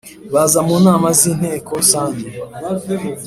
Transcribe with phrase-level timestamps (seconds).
[0.33, 2.27] Baza mu nama z Inteko rusange